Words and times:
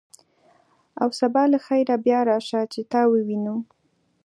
او 1.01 1.09
سبا 1.19 1.43
له 1.51 1.59
خیره 1.65 1.95
بیا 2.05 2.19
راشه، 2.29 2.61
چې 2.73 2.81
تا 2.91 3.01
ووینو. 3.11 3.55